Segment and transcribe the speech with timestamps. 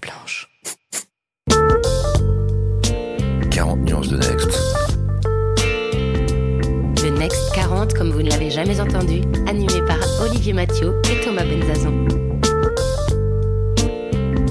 [0.00, 0.48] blanche.
[3.50, 4.58] 40 nuances de Next.
[7.02, 11.44] Le Next 40, comme vous ne l'avez jamais entendu, animé par Olivier Mathieu et Thomas
[11.44, 12.06] Benzazon.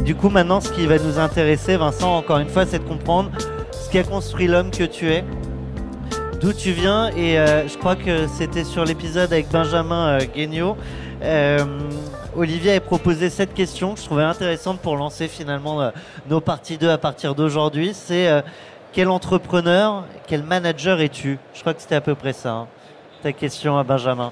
[0.03, 3.31] Du coup, maintenant, ce qui va nous intéresser, Vincent, encore une fois, c'est de comprendre
[3.71, 5.23] ce qui a construit l'homme que tu es,
[6.41, 7.09] d'où tu viens.
[7.15, 10.77] Et euh, je crois que c'était sur l'épisode avec Benjamin euh, Guignot.
[11.21, 11.63] Euh,
[12.39, 15.89] Olivier a proposé cette question que je trouvais intéressante pour lancer finalement euh,
[16.29, 17.91] nos parties 2 à partir d'aujourd'hui.
[17.93, 18.41] C'est euh,
[18.93, 21.37] quel entrepreneur, quel manager es-tu?
[21.53, 22.67] Je crois que c'était à peu près ça, hein,
[23.23, 24.31] ta question à Benjamin.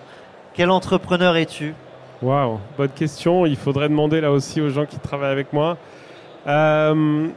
[0.54, 1.74] Quel entrepreneur es-tu?
[2.22, 3.46] Waouh, bonne question.
[3.46, 5.76] Il faudrait demander là aussi aux gens qui travaillent avec moi.
[6.48, 7.28] Euh,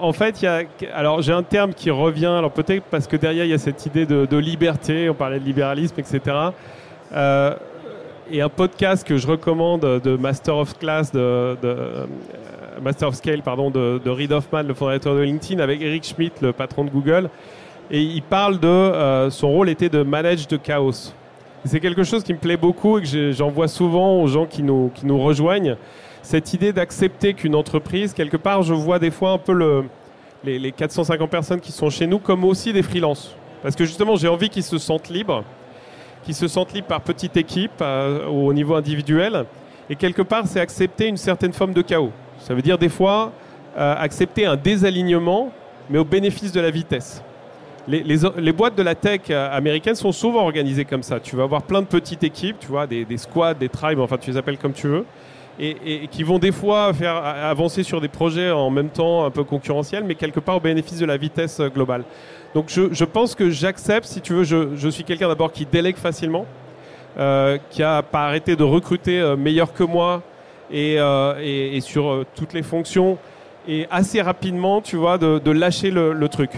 [0.00, 2.24] en fait, j'ai un terme qui revient.
[2.24, 5.10] Alors peut-être parce que derrière il y a cette idée de, liberté.
[5.10, 6.20] On parlait de libéralisme, etc.
[8.30, 12.06] et un podcast que je recommande de Master of Class, de, euh,
[12.82, 16.34] Master of Scale, pardon, de, de Reid Hoffman, le fondateur de LinkedIn, avec Eric Schmidt,
[16.40, 17.28] le patron de Google.
[17.90, 21.12] Et il parle de euh, son rôle était de manage de chaos.
[21.64, 24.62] C'est quelque chose qui me plaît beaucoup et que j'en vois souvent aux gens qui
[24.62, 25.76] nous, qui nous rejoignent.
[26.22, 29.84] Cette idée d'accepter qu'une entreprise, quelque part, je vois des fois un peu le,
[30.44, 33.34] les, les 450 personnes qui sont chez nous comme aussi des freelances.
[33.62, 35.44] Parce que justement, j'ai envie qu'ils se sentent libres,
[36.22, 39.44] qu'ils se sentent libres par petite équipe, euh, au niveau individuel.
[39.88, 42.12] Et quelque part, c'est accepter une certaine forme de chaos.
[42.38, 43.32] Ça veut dire des fois
[43.76, 45.52] euh, accepter un désalignement,
[45.88, 47.22] mais au bénéfice de la vitesse.
[47.88, 51.18] Les, les, boîtes de la tech euh, américaines sont souvent organisées comme ça.
[51.18, 54.16] Tu vas avoir plein de petites équipes, tu vois, des, des squads, des tribes, enfin
[54.16, 55.04] tu les appelles comme tu veux,
[55.58, 59.30] et, et, qui vont des fois faire avancer sur des projets en même temps un
[59.30, 62.04] peu concurrentiels, mais quelque part au bénéfice de la vitesse globale.
[62.54, 65.66] Donc je, je pense que j'accepte, si tu veux, je, je suis quelqu'un d'abord qui
[65.66, 66.46] délègue facilement,
[67.18, 70.22] euh, qui a pas arrêté de recruter euh, meilleur que moi
[70.70, 73.18] et, euh, et, sur toutes les fonctions,
[73.68, 76.50] et assez rapidement, tu vois, de, de lâcher le, le truc.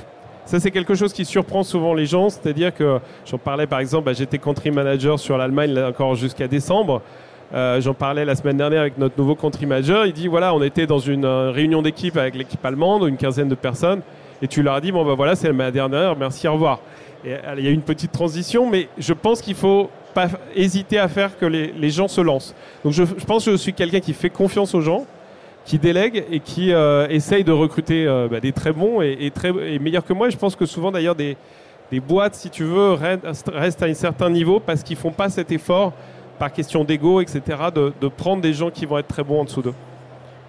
[0.44, 2.28] Ça, c'est quelque chose qui surprend souvent les gens.
[2.30, 7.02] C'est-à-dire que j'en parlais par exemple, bah, j'étais country manager sur l'Allemagne encore jusqu'à décembre.
[7.54, 10.06] J'en parlais la semaine dernière avec notre nouveau country manager.
[10.06, 13.54] Il dit voilà, on était dans une réunion d'équipe avec l'équipe allemande, une quinzaine de
[13.54, 14.00] personnes,
[14.42, 16.80] et tu leur as dit bon, bah voilà, c'est ma dernière, merci, au revoir.
[17.24, 21.08] Et, il y a une petite transition, mais je pense qu'il faut pas hésiter à
[21.08, 22.54] faire que les, les gens se lancent.
[22.84, 25.06] Donc je, je pense que je suis quelqu'un qui fait confiance aux gens
[25.64, 29.52] qui délègue et qui euh, essaye de recruter euh, bah, des très bons et, très,
[29.52, 30.28] meilleurs que moi.
[30.28, 31.36] Je pense que souvent d'ailleurs des,
[31.90, 35.52] des boîtes, si tu veux, restent à un certain niveau parce qu'ils font pas cet
[35.52, 35.92] effort
[36.38, 37.40] par question d'ego, etc.,
[37.72, 39.74] de, de, prendre des gens qui vont être très bons en dessous d'eux.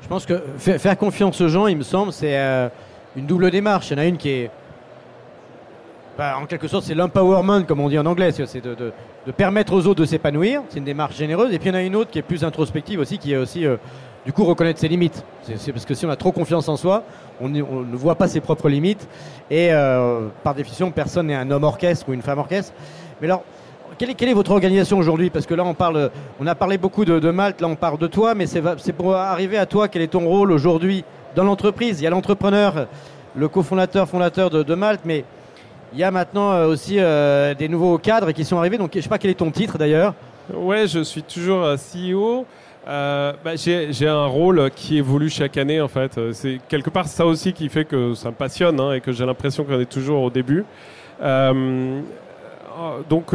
[0.02, 2.68] Je pense que faire confiance aux gens, il me semble, c'est euh,
[3.16, 3.90] une double démarche.
[3.90, 4.52] Il y en a une qui est
[6.18, 8.94] bah, en quelque sorte, c'est l'empowerment, comme on dit en anglais, c'est de,
[9.36, 10.62] permettre aux autres de s'épanouir.
[10.70, 11.52] C'est une démarche généreuse.
[11.54, 13.38] Et puis il y en a une autre qui est plus introspective aussi, qui est
[13.38, 13.78] aussi, euh,
[14.24, 15.26] du coup, reconnaître ses limites.
[15.42, 17.04] C'est parce que si on a trop confiance en soi,
[17.42, 17.62] on, ne
[17.96, 19.08] voit pas ses propres limites.
[19.50, 22.74] Et euh, par définition, personne n'est un homme orchestre ou une femme orchestre.
[23.20, 23.44] Mais alors,
[23.98, 25.32] quelle est, quelle est votre organisation aujourd'hui?
[25.32, 27.98] Parce que là, on parle, on a parlé beaucoup de, de Malte, là, on parle
[27.98, 29.88] de toi, mais c'est pour arriver à toi.
[29.88, 31.04] Quel est ton rôle aujourd'hui?
[31.36, 32.88] Dans l'entreprise Il y a l'entrepreneur,
[33.36, 35.26] le cofondateur, fondateur de, Malte, mais
[35.94, 38.78] il y a maintenant euh, aussi euh, des nouveaux cadres qui sont arrivés.
[38.78, 40.14] Donc, je ne sais pas quel est ton titre d'ailleurs.
[40.54, 42.46] Ouais, je suis toujours CEO.
[42.86, 46.20] Euh, bah, j'ai un rôle qui évolue chaque année en fait.
[46.34, 49.26] C'est quelque part ça aussi qui fait que ça me passionne hein, et que j'ai
[49.26, 50.66] l'impression qu'on est toujours au début.
[51.22, 52.02] Euh,
[53.10, 53.34] donc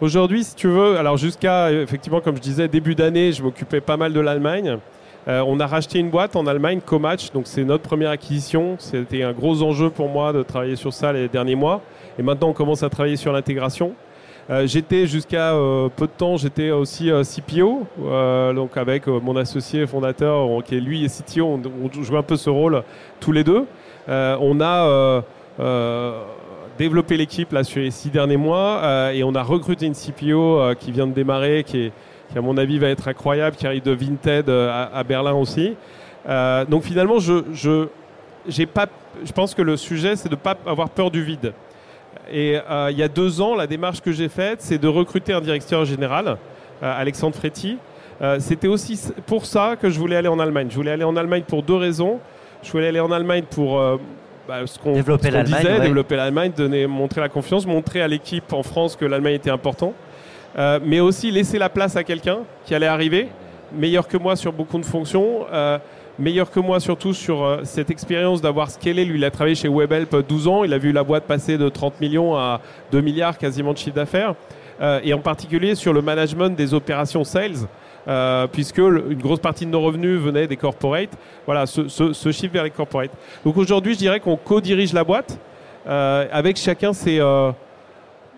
[0.00, 3.98] aujourd'hui, si tu veux, alors jusqu'à effectivement comme je disais début d'année, je m'occupais pas
[3.98, 4.78] mal de l'Allemagne.
[5.28, 8.76] Euh, on a racheté une boîte en Allemagne, Comatch, donc c'est notre première acquisition.
[8.78, 11.82] C'était un gros enjeu pour moi de travailler sur ça les derniers mois.
[12.18, 13.94] Et maintenant, on commence à travailler sur l'intégration.
[14.50, 17.86] Euh, j'étais jusqu'à euh, peu de temps, j'étais aussi euh, CPO,
[18.54, 22.50] donc avec mon associé fondateur qui est lui et CTO, on, jouait un peu ce
[22.50, 22.82] rôle
[23.20, 23.66] tous les deux.
[24.08, 25.22] on a
[26.78, 30.90] développé l'équipe là sur les six derniers mois et on a recruté une CPO qui
[30.90, 31.92] vient de démarrer, qui est
[32.30, 35.76] qui à mon avis va être incroyable, qui arrive de Vinted à, à Berlin aussi.
[36.28, 37.88] Euh, donc finalement, je, je,
[38.48, 38.86] j'ai pas,
[39.24, 41.52] je pense que le sujet, c'est de ne pas avoir peur du vide.
[42.32, 45.32] Et euh, il y a deux ans, la démarche que j'ai faite, c'est de recruter
[45.32, 46.36] un directeur général,
[46.82, 47.78] euh, Alexandre Fréty.
[48.22, 50.68] Euh, c'était aussi pour ça que je voulais aller en Allemagne.
[50.70, 52.20] Je voulais aller en Allemagne pour deux raisons.
[52.62, 53.80] Je voulais aller en Allemagne pour
[54.46, 55.80] bah, ce qu'on qu disait, ouais.
[55.80, 59.94] développer l'Allemagne, donner, montrer la confiance, montrer à l'équipe en France que l'Allemagne était important.
[60.58, 63.28] Euh, mais aussi laisser la place à quelqu'un qui allait arriver,
[63.72, 65.78] meilleur que moi sur beaucoup de fonctions, euh,
[66.18, 69.04] meilleur que moi surtout sur euh, cette expérience d'avoir scalé.
[69.04, 71.68] Lui, il a travaillé chez WebHelp 12 ans, il a vu la boîte passer de
[71.68, 72.60] 30 millions à
[72.90, 74.34] 2 milliards quasiment de chiffre d'affaires,
[74.80, 77.68] euh, et en particulier sur le management des opérations sales.
[78.08, 81.16] euh, puisque une grosse partie de nos revenus venait des corporates.
[81.46, 83.10] Voilà, ce, ce, ce chiffre vers les corporates.
[83.44, 85.38] Donc aujourd'hui, je dirais qu'on co-dirige la boîte
[85.86, 87.52] euh, avec chacun ses, euh,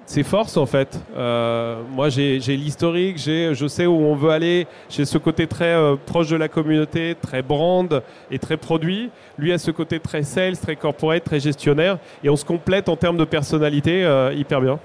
[0.07, 1.01] ses forces en fait.
[1.17, 4.67] Euh, moi, j'ai l'historique, j'ai- je sais où on veut aller.
[4.91, 9.11] J'ai ce côté très euh, proche de la communauté, très brand et très produit.
[9.39, 11.99] Lui a ce côté très sales, très corporate, très gestionnaire.
[12.23, 14.79] Et on se complète en termes de personnalité euh, hyper bien.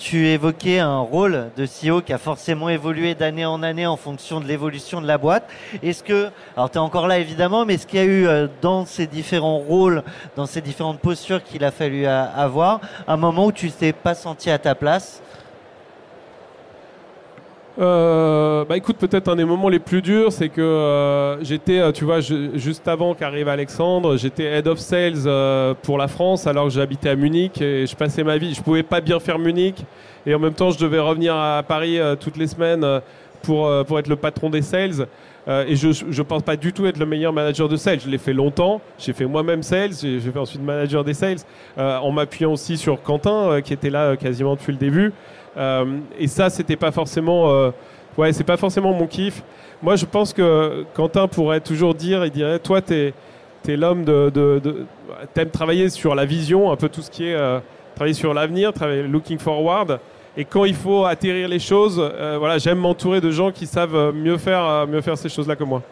[0.00, 4.40] Tu évoquais un rôle de CEO qui a forcément évolué d'année en année en fonction
[4.40, 5.46] de l'évolution de la boîte.
[5.82, 8.86] Est-ce que, alors tu encore là évidemment, mais est-ce qu'il y a eu euh, dans
[8.86, 10.02] ces différents rôles,
[10.36, 14.14] dans ces différentes postures qu'il a fallu euh, avoir, un moment où tu t'es pas
[14.14, 15.20] senti à ta place?
[17.80, 21.92] Euh, bah écoute, peut-être un des moments les plus durs, c'est que euh, j'étais, euh,
[21.92, 26.64] tu vois, juste avant qu'arrive Alexandre, j'étais head of sales euh, pour la France alors
[26.64, 29.76] que j'habitais à Munich et je passais ma vie, je pouvais pas bien faire Munich
[30.26, 33.00] et en même temps je devais revenir à Paris euh, toutes les semaines euh,
[33.40, 35.06] pour, pour être le patron des sales.
[35.48, 37.98] Et je ne pense pas du tout être le meilleur manager de sales.
[37.98, 38.82] Je l'ai fait longtemps.
[38.98, 39.94] J'ai fait moi-même sales.
[40.00, 41.38] J'ai fait ensuite manager des sales
[41.78, 45.14] en m'appuyant aussi sur Quentin qui était là quasiment depuis le début.
[45.56, 47.70] Euh, et ça, c'était pas forcément, euh,
[48.16, 49.42] ouais, c'est pas forcément mon kiff.
[49.82, 53.14] Moi, je pense que Quentin pourrait toujours dire, il dirait, toi, t'es
[53.68, 54.86] es, l'homme de, de, de
[55.34, 57.60] t'aimes travailler sur la vision, un peu tout ce qui est euh,
[57.94, 59.98] travailler sur l'avenir, travailler looking forward.
[60.36, 62.00] Et quand il faut atterrir les choses,
[62.38, 65.82] voilà, j'aime m'entourer de gens qui savent mieux faire, mieux faire ces choses-là que moi.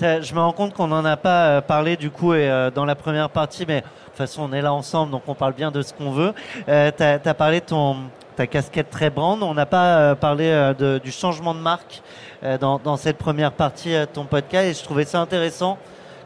[0.00, 3.30] Je me rends compte qu'on n'en a pas parlé du coup et, dans la première
[3.30, 5.94] partie, mais de toute façon on est là ensemble, donc on parle bien de ce
[5.94, 6.34] qu'on veut.
[6.66, 7.96] Tu as, parlé de ton,
[8.38, 12.02] ta casquette très brand, on n'a pas euh, parlé euh, de- du changement de marque
[12.44, 15.76] euh, dans, dans cette première partie euh, de ton podcast et je trouvais ça intéressant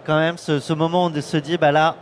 [0.04, 1.96] quand même ce, ce moment où on se dit bah là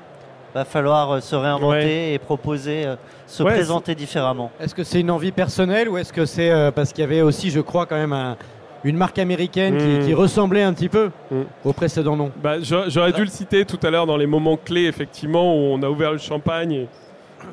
[0.53, 2.97] va falloir euh, se réinventer et proposer, euh,
[3.29, 4.51] se Ouais, présenter différemment.
[4.59, 7.23] Est-ce que c'est une envie personnelle ou est-ce que c'est euh, parce qu'il y avait
[7.23, 8.37] aussi, je crois, quand même un-
[8.83, 10.07] une marque américaine qui, Mm.
[10.07, 11.43] qui ressemblait un petit peu Mm.
[11.65, 12.33] au précédent nom?
[12.43, 15.59] Bah, j'a- J'aurais dû le citer tout à l'heure dans les moments clés, effectivement, où
[15.73, 16.73] on a ouvert le champagne.
[16.73, 16.89] Et,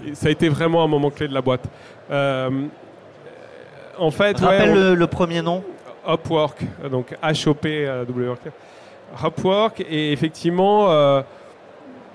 [0.10, 1.66] et ça a été vraiment un moment clé de la boîte.
[2.12, 2.50] Euh,
[3.98, 5.64] en fait, ouais, Rappelle on- le, le premier nom.
[6.08, 8.52] Upwork, euh, donc H-O-P-W-O-R-K.
[9.26, 11.22] Upwork est effectivement euh,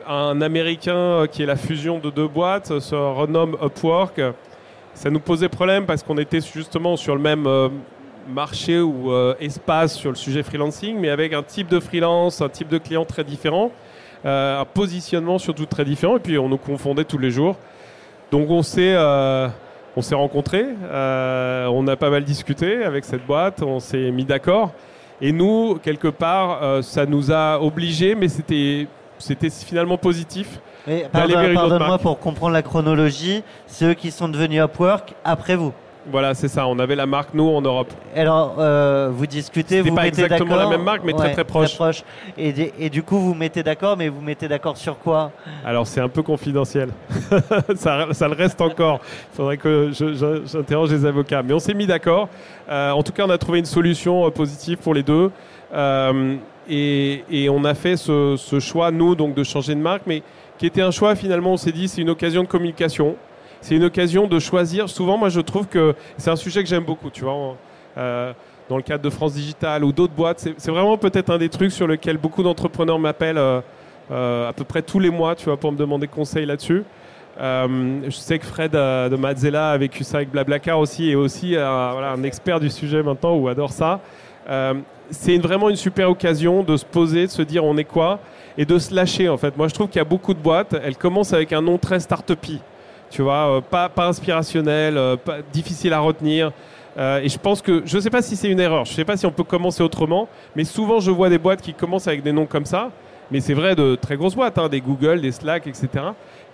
[0.09, 4.21] un Américain qui est la fusion de deux boîtes, se renomme Upwork.
[4.95, 7.69] Ça nous posait problème parce qu'on était justement sur le même euh,
[8.29, 12.49] marché ou euh, espace sur le sujet freelancing, mais avec un type de freelance, un
[12.49, 13.71] type de client très différent,
[14.25, 17.57] un positionnement surtout très différent, et puis on nous confondait tous les jours.
[18.31, 18.95] Donc on s'est
[19.97, 24.25] on s'est rencontrés, euh, on a pas mal discuté avec cette boîte, on s'est mis
[24.25, 24.71] d'accord.
[25.21, 28.87] Et nous, quelque part, euh, ça nous a obligés, mais c'était
[29.19, 30.59] c'était finalement positif.
[31.13, 33.45] Pardon- Pardonne-moi pour comprendre la chronologie.
[33.69, 35.73] C'est eux qui sont devenus Upwork après vous.
[36.11, 36.67] Voilà, c'est ça.
[36.67, 37.93] On avait la marque nous en Europe.
[38.17, 40.71] Alors, euh, vous discutez, vous pas mettez exactement d'accord.
[40.71, 42.03] la même marque, mais très, très proche.
[42.37, 45.31] Et, d- et du coup, vous mettez d'accord, mais vous mettez d'accord sur quoi?
[45.65, 46.89] Alors c'est un peu confidentiel.
[47.77, 49.01] ça, ça le reste encore.
[49.33, 51.43] Il faudrait que je- je- j'interroge les avocats.
[51.43, 52.29] Mais on s'est mis d'accord.
[52.69, 55.31] Euh, en tout cas, on a trouvé une solution euh, positive pour les deux.
[56.69, 60.23] Et, et on a fait ce, ce choix, nous, donc, de changer de marque, mais
[60.59, 63.17] qui était un choix, finalement, on s'est dit, c'est une occasion de communication.
[63.63, 64.89] C'est une occasion de choisir.
[64.89, 67.57] Souvent, moi, je trouve que c'est un sujet que j'aime beaucoup, tu vois.
[67.97, 68.33] euh,
[68.69, 71.73] dans le cadre de France Digital ou d'autres boîtes, c'est vraiment peut-être un des trucs
[71.73, 73.61] sur lequel beaucoup d'entrepreneurs m'appellent euh,
[74.11, 76.83] euh, à peu près tous les mois, tu vois, pour me demander conseil là-dessus.
[77.39, 82.13] Je sais que Fred de Mazzella a vécu ça avec Blablacar aussi, et aussi voilà,
[82.13, 84.01] un expert du sujet maintenant ou adore ça.
[85.11, 88.21] C'est vraiment une super occasion de se poser, de se dire on est quoi,
[88.57, 89.57] et de se lâcher en fait.
[89.57, 92.01] Moi je trouve qu'il y a beaucoup de boîtes, elles commencent avec un nom très
[92.01, 92.61] start-upy,
[93.13, 95.17] tu vois, euh, pas, pas inspirationnel, euh,
[95.53, 96.51] difficile à retenir.
[96.97, 98.97] Euh, et je pense que, je ne sais pas si c'est une erreur, je ne
[98.97, 102.09] sais pas si on peut commencer autrement, mais souvent je vois des boîtes qui commencent
[102.09, 102.91] avec des noms comme ça,
[103.31, 105.89] mais c'est vrai de très grosses boîtes, hein, des Google, des Slack, etc.,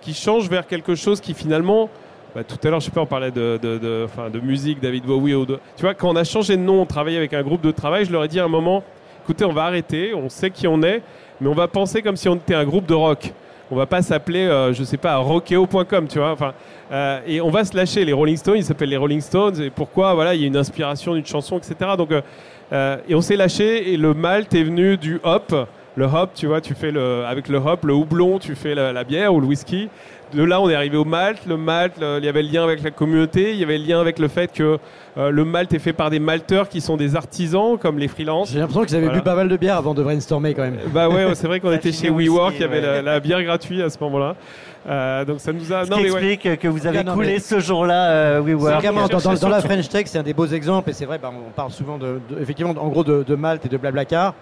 [0.01, 1.89] qui changent vers quelque chose qui finalement,
[2.33, 5.05] bah, tout à l'heure je sais pas, on parlait de, de, de, de musique, David
[5.05, 7.43] Bowie, ou de, tu vois, quand on a changé de nom, on travaillait avec un
[7.43, 8.83] groupe de travail, je leur ai dit à un moment,
[9.23, 11.01] écoutez, on va arrêter, on sait qui on est,
[11.41, 13.33] mais on va penser comme si on était un groupe de rock.
[13.71, 16.31] On va pas s'appeler, euh, je sais pas, rockeo.com, tu vois.
[16.31, 16.53] Enfin,
[16.91, 18.03] euh, et on va se lâcher.
[18.03, 19.61] Les Rolling Stones, ils s'appellent les Rolling Stones.
[19.61, 21.91] Et pourquoi Voilà, il y a une inspiration d'une chanson, etc.
[21.97, 22.21] Donc, euh,
[22.73, 23.93] euh, et on s'est lâché.
[23.93, 25.53] Et le malt est venu du hop.
[25.95, 28.93] Le hop, tu vois, tu fais le, avec le hop, le houblon, tu fais la,
[28.93, 29.89] la bière ou le whisky.
[30.33, 31.39] De là, on est arrivé au malt.
[31.47, 33.85] Le malt, le- il y avait le lien avec la communauté, il y avait le
[33.85, 34.77] lien avec le fait que
[35.17, 38.51] euh, le malt est fait par des malteurs qui sont des artisans, comme les freelances.
[38.51, 39.19] J'ai l'impression qu'ils avaient Voilà.
[39.19, 40.77] bu pas mal de bière avant de brainstormer quand même.
[40.93, 42.81] Bah ouais, c'est vrai qu'on était chez WeWork, il y avait ouais.
[42.81, 44.35] la, la bière gratuite à ce moment-là.
[44.87, 45.85] Euh, donc ça nous a.
[45.85, 46.31] Ce Non qui mais ouais.
[46.33, 48.81] explique que vous avez non, coulé mais- ce jour-là, euh, WeWork.
[48.81, 49.61] vraiment, dans, dans- dans la.
[49.61, 52.19] French Tech, c'est un des beaux exemples, et c'est vrai, bah, on parle souvent de,
[52.29, 54.33] de- effectivement, en gros, de, de Malte et de Blablacar.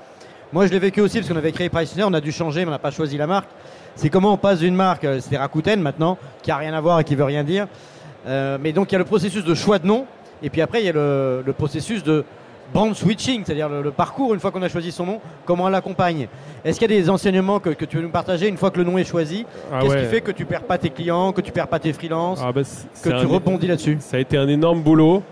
[0.54, 2.68] Moi, je l'ai vécu aussi parce qu'on avait créé Priciner, on a dû changer, mais
[2.70, 3.50] on n'a pas choisi la marque.
[3.98, 7.00] C'est comment on passe d'une marque, euh, c'était Rakuten maintenant, qui a rien à voir
[7.00, 7.68] et qui veut rien dire.
[8.28, 10.06] Euh, mais donc, il y a le processus de choix de nom,
[10.42, 12.24] et puis après, il y a le, le processus de
[12.74, 15.70] brand switching, c'est-à-dire le, le parcours, une fois qu'on a choisi son nom, comment on
[15.70, 16.28] l'accompagne.
[16.66, 18.78] Est-ce qu'il y a des enseignements que, que tu veux nous partager une fois que
[18.78, 20.02] le nom est choisi Ah Qu'est-ce ouais.
[20.04, 22.52] qui fait que tu perds pas tes clients, que tu perds pas tes freelances, Ah
[22.52, 25.24] bah, c'est- que c'est tu rebondis là-dessus Ça a été un énorme boulot.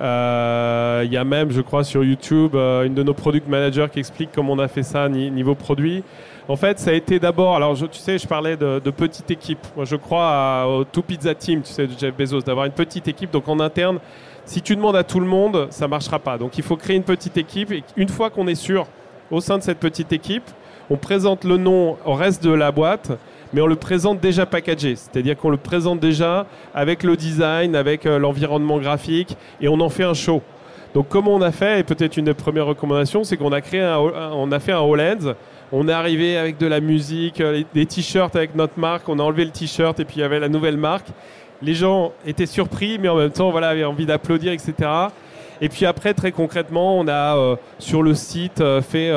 [0.00, 3.86] Euh, Il y a même, je crois, sur YouTube, euh, une de nos product managers
[3.92, 6.02] qui explique comment on a fait ça ni- niveau produit.
[6.48, 9.58] En fait, ça a été d'abord, alors tu sais, je parlais de, petite équipe.
[9.76, 13.08] Moi, je crois au Two Pizza Team, tu sais, de Jeff Bezos, d'avoir une petite
[13.08, 13.30] équipe.
[13.30, 13.98] Donc en interne,
[14.44, 16.36] si tu demandes à tout le monde, ça marchera pas.
[16.36, 17.72] Donc il faut créer une petite équipe.
[17.72, 18.86] Et une fois qu'on est sûr
[19.30, 20.44] au sein de cette petite équipe,
[20.90, 23.12] on présente le nom au reste de la boîte,
[23.54, 24.96] mais on le présente déjà packagé.
[24.96, 29.88] C'est-à-dire qu'on le présente déjà avec le design, avec euh, l'environnement graphique, et on en
[29.88, 30.42] fait un show.
[30.92, 33.80] Donc comment on a fait, et peut-être une des premières recommandations, c'est qu'on a créé
[33.80, 35.34] un, on a fait un HoloLens.
[35.70, 39.08] On est arrivé avec de la musique, euh, des t-shirts avec notre marque.
[39.08, 41.06] On a enlevé le t-shirt et puis il y avait la nouvelle marque.
[41.62, 44.74] Les gens étaient surpris, mais en même temps, voilà, avaient envie d'applaudir, etc.
[45.60, 49.12] Et puis après, très concrètement, on a euh, sur le site fait,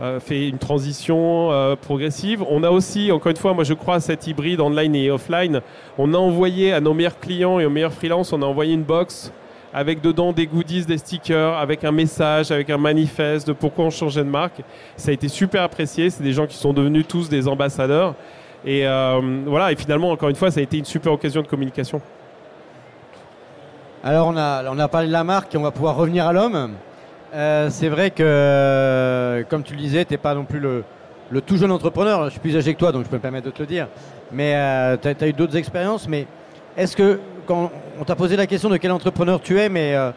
[0.00, 2.42] euh, fait une transition euh, progressive.
[2.48, 5.60] On a aussi, encore une fois, moi je crois à cet hybride online et offline.
[5.98, 8.84] On a envoyé à nos meilleurs clients et aux meilleurs freelances, on a envoyé une
[8.84, 9.32] box
[9.72, 13.90] avec dedans des goodies, des stickers, avec un message, avec un manifeste de pourquoi on
[13.90, 14.60] changeait de marque.
[14.96, 16.10] Ça a été super apprécié.
[16.10, 18.14] C'est des gens qui sont devenus tous des ambassadeurs.
[18.64, 21.48] Et euh, voilà, et finalement, encore une fois, ça a été une super occasion de
[21.48, 22.00] communication.
[24.04, 26.32] Alors on a, on a parlé de la marque et on va pouvoir revenir à
[26.32, 26.72] l'homme.
[27.34, 30.84] Euh, c'est vrai que, euh, comme tu le disais, tu n'es pas non plus le,
[31.46, 32.26] tout jeune entrepreneur.
[32.26, 33.88] Je suis plus âgé que toi, donc je peux me permettre de te le dire.
[34.32, 34.52] Mais
[35.00, 36.08] tu as, eu d'autres expériences.
[36.08, 36.26] Mais
[36.76, 37.70] est-ce que, quand
[38.00, 40.10] on t'a posé la question de quel entrepreneur tu es, mais euh,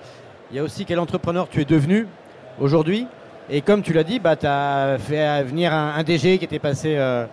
[0.51, 2.07] il y a aussi quel entrepreneur tu es devenu
[2.60, 3.07] aujourd'hui?
[3.50, 6.95] Et comme tu l'as dit, bah, tu as fait venir un, DG qui était passé
[6.98, 7.25] euh,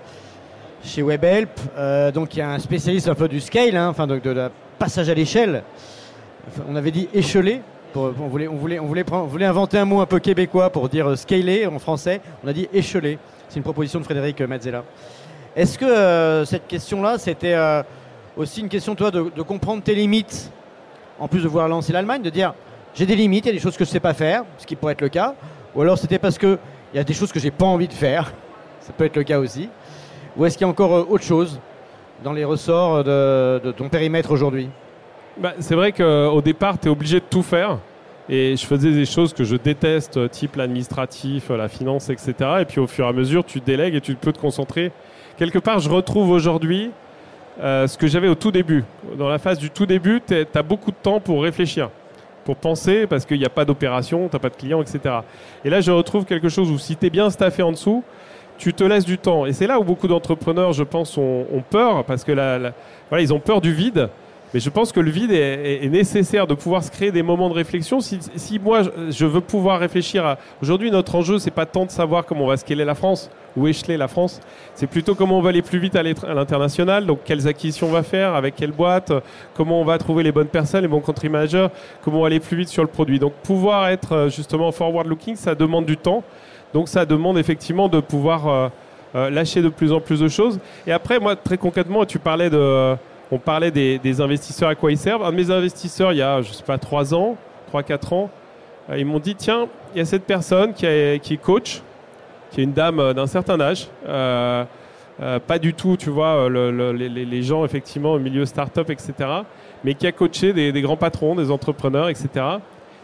[0.85, 4.19] chez WebHelp, euh, donc qui est un spécialiste un peu du scale, hein, enfin de,
[4.19, 5.63] de la passage à l'échelle.
[6.69, 7.63] On avait dit échelé.
[7.95, 12.21] On, voulait, inventer un mot un peu québécois pour dire euh, scaler en français.
[12.45, 13.19] On a dit échelé.
[13.49, 14.83] C'est une proposition de Frédéric Mazzella.
[15.55, 17.83] Est-ce que euh, cette question-là, c'était euh,
[18.39, 20.51] aussi une question, toi, de, comprendre tes limites,
[21.19, 22.55] en plus de vouloir lancer l'Allemagne, de dire
[22.95, 24.67] j'ai des limites, il y a des choses que je ne sais pas faire, ce
[24.67, 25.35] qui pourrait être le cas,
[25.75, 26.59] ou alors c'était parce qu'il
[26.95, 28.33] y a des choses que j'ai pas envie de faire,
[28.81, 29.69] ça peut être le cas aussi,
[30.39, 31.61] ou est-ce qu'il y a encore euh, autre chose
[32.25, 34.71] dans les ressorts de ton périmètre aujourd'hui?
[35.39, 37.79] Bah, c'est vrai qu'au départ, tu es obligé de tout faire.
[38.29, 42.35] Et je faisais des choses que je déteste, euh, type l'administratif, euh, la finance, etc.
[42.61, 44.93] Et puis au fur et à mesure, tu délègues et tu peux te concentrer.
[45.37, 46.93] Quelque part, je retrouve aujourd'hui
[47.61, 48.85] euh, ce que j'avais au tout début.
[49.19, 51.91] Dans la phase du tout début, tu as beaucoup de temps pour réfléchir,
[52.45, 55.17] pour penser, parce qu'il n'y a pas d'opération, tu n'as pas de clients, etc.
[55.65, 58.05] Et là, je retrouve quelque chose où si tu es bien staffé en dessous,
[58.57, 59.47] tu te laisses du temps.
[59.47, 62.73] Et c'est là où beaucoup d'entrepreneurs, je pense, ont, ont peur, parce que la- la-
[63.11, 64.09] voilà, ils ont peur du vide.
[64.55, 67.49] Mais je pense que le vide est, est- nécessaire de pouvoir se créer des moments
[67.49, 68.01] de réflexion.
[68.01, 70.39] Si, si moi, je, veux pouvoir réfléchir à...
[70.61, 73.67] Aujourd'hui, notre enjeu, c'est pas tant de savoir comment on va scaler la France ou
[73.67, 74.41] écheler la France.
[74.75, 77.07] C'est plutôt comment on va aller plus vite à l'international.
[77.07, 79.13] Donc, quelles acquisitions on va faire, avec quelle boîte,
[79.55, 81.69] comment on va trouver les bonnes personnes, les bons country managers,
[82.03, 83.19] comment on va aller plus vite sur le produit.
[83.19, 86.23] Donc, pouvoir être euh, justement forward-looking, ça demande du temps.
[86.75, 88.69] Donc, ça demande effectivement de pouvoir euh,
[89.15, 90.59] euh, lâcher de plus en plus de choses.
[90.87, 92.97] Et après, moi, très concrètement, tu parlais de
[93.33, 95.25] on parlait des, investisseurs à quoi ils servent.
[95.25, 97.37] Un de mes investisseurs, il y a, je sais pas, 3 ans,
[97.73, 98.31] 3-4 ans,
[98.91, 101.81] euh, ils m'ont dit tiens, il y a cette personne qui est, qui coach,
[102.51, 103.89] qui est une dame euh, d'un certain âge.
[104.07, 104.65] euh,
[105.47, 109.13] pas du tout, tu vois, le- le- les, gens effectivement au milieu start-up, etc.
[109.85, 112.29] Mais qui a coaché des, grands patrons, des entrepreneurs, etc.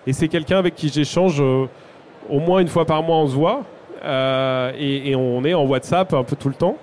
[0.07, 1.69] Et c'est quelqu'un avec qui j'échange au
[2.41, 3.63] moins une fois par mois, on se voit.
[4.05, 6.77] et on est en WhatsApp un peu tout le temps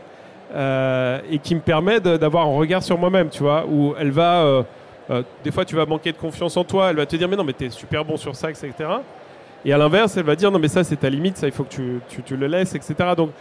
[0.55, 4.43] euh, et qui me permet d'avoir un regard sur moi-même, tu vois, où elle va,
[4.43, 4.63] euh,
[5.09, 7.35] euh, des fois tu vas manquer de confiance en toi, elle va te dire mais
[7.35, 8.71] non mais t'es super bon sur ça, etc.
[9.65, 11.63] Et à l'inverse, elle va dire non mais ça c'est ta limite, ça il faut
[11.63, 12.95] que tu, le laisses, etc.
[13.17, 13.31] Donc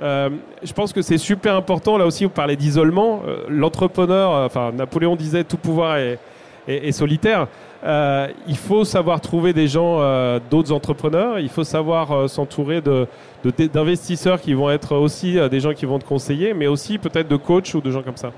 [0.00, 5.44] je pense que c'est super important, là aussi vous parlez d'isolement, l'entrepreneur, enfin Napoléon disait
[5.44, 7.48] tout pouvoir est solitaire.
[7.84, 12.80] Euh, il faut savoir trouver des gens, euh, d'autres entrepreneurs, il faut savoir euh, s'entourer
[12.80, 13.08] de,
[13.44, 16.98] de- d'investisseurs qui vont être aussi euh, des gens qui vont te conseiller, mais aussi
[16.98, 18.30] peut-être de coachs ou de gens comme ça.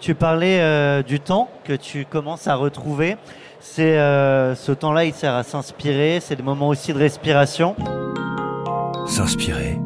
[0.00, 3.16] Tu parlais euh, du temps que tu commences à retrouver.
[3.60, 6.18] C'est euh, ce temps-là, il sert à s'inspirer.
[6.20, 7.74] C'est des moments aussi de respiration.
[9.06, 9.78] S'inspirer.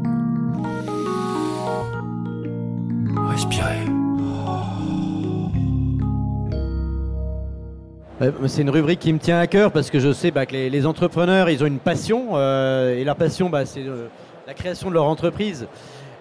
[8.47, 10.87] C'est une rubrique qui me tient à cœur parce que je sais bah, que les,
[10.87, 14.07] entrepreneurs, ils ont une passion euh, et leur passion, bah, c'est euh,
[14.47, 15.67] la création de leur entreprise.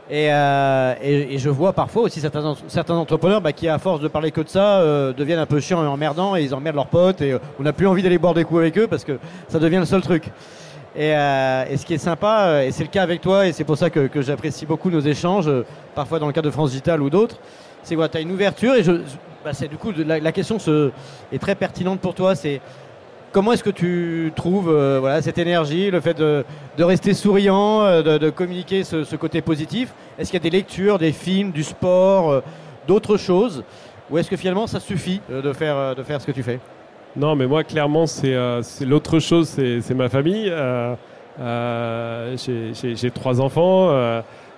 [0.10, 4.08] Et, euh, je vois parfois aussi certains, en- certains entrepreneurs bah, qui, à force de
[4.08, 6.88] parler que de ça, euh, deviennent un peu chiants et emmerdants et ils emmerdent leurs
[6.88, 9.20] potes et euh, on n'a plus envie d'aller boire des coups avec eux parce que
[9.48, 10.26] ça devient le seul truc.
[10.96, 13.64] Et, euh, ce qui est sympa, euh, et c'est le cas avec toi, et c'est
[13.64, 17.02] pour ça que, j'apprécie beaucoup nos échanges, euh, parfois dans le cas de France Digital
[17.02, 17.38] ou d'autres,
[17.84, 18.92] c'est que tu as une ouverture et je,
[19.44, 20.92] bah, c'est du coup la, question se,
[21.32, 22.36] est très pertinente pour toi.
[22.36, 22.62] C'est
[23.32, 26.46] comment est-ce que tu trouves euh, voilà, cette énergie, le fait de,
[26.78, 29.94] de rester souriant, euh, de, communiquer ce, côté positif?
[30.20, 32.42] Est-ce qu'il y a des lectures, des films, du sport, euh,
[32.88, 33.64] d'autres choses?
[34.10, 36.60] Ou est-ce que finalement ça suffit de, faire, de faire ce que tu fais?
[37.16, 38.36] Non, mais moi, clairement, c'est
[38.82, 40.54] l'autre chose, c'est ma famille.
[42.38, 43.88] J'ai- trois enfants.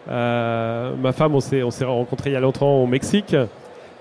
[0.08, 3.36] ma femme, on s'est rencontrés il y a longtemps au Mexique.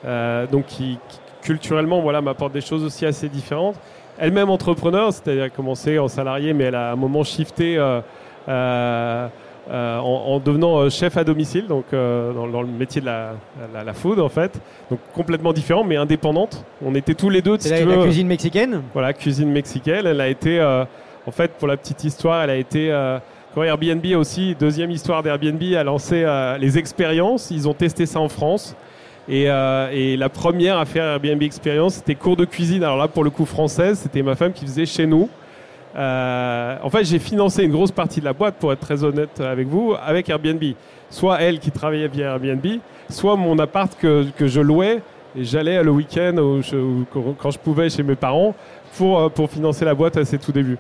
[0.05, 3.77] Euh, donc, qui, qui, culturellement, voilà, m'apporte des choses aussi assez différentes.
[4.19, 8.01] Elle-même entrepreneur, c'est-à-dire commencé en salarié, mais elle a à un moment shifté euh,
[8.49, 9.29] euh,
[9.71, 13.35] en, en devenant chef à domicile, donc euh, dans, dans le métier de la,
[13.73, 14.61] la, la food en fait.
[14.91, 16.65] Donc complètement différent, mais indépendante.
[16.85, 18.83] On était tous les deux, si la, la veux, cuisine mexicaine?
[18.93, 20.05] voilà, cuisine mexicaine.
[20.07, 20.85] Elle a été, euh,
[21.27, 22.91] en fait, pour la petite histoire, elle a été.
[22.93, 23.19] euh,
[23.55, 27.51] quand Airbnb aussi, deuxième histoire d'Airbnb, a lancé euh, les expériences.
[27.51, 28.75] Ils ont testé ça en France.
[29.29, 32.83] Et, euh, et la première à faire Airbnb Experience, c'était cours de cuisine.
[32.83, 35.29] Alors là, pour le coup, française, c'était ma femme qui faisait chez nous.
[35.95, 39.41] Euh, en fait, j'ai financé une grosse partie de la boîte, pour être très honnête
[39.41, 40.63] avec vous, avec Airbnb.
[41.11, 42.67] Soit elle qui travaillait via Airbnb,
[43.11, 45.03] soit mon appart que, que je louais
[45.37, 46.61] et j'allais le week-end
[47.39, 48.55] quand je pouvais chez mes parents
[48.97, 50.79] pour, euh, pour financer la boîte à ses tout débuts.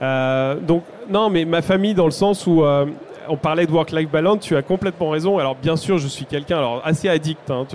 [0.00, 2.64] Donc, non, mais ma famille, dans le sens où
[3.28, 5.38] on parlait de work-life balance, tu as complètement raison.
[5.38, 7.50] Alors, bien sûr, je suis quelqu'un alors assez addict.
[7.50, 7.66] hein,